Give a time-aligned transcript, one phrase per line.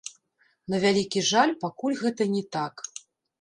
[0.73, 2.73] На вялікі жаль, пакуль гэта не так.